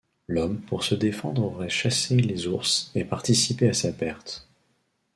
L'homme 0.27 0.59
pour 0.61 0.83
se 0.83 0.95
défendre 0.95 1.43
aurait 1.45 1.69
chassé 1.69 2.15
les 2.17 2.47
ours 2.47 2.89
et 2.95 3.05
participé 3.05 3.69
à 3.69 3.73
sa 3.75 3.93
perte. 3.93 4.49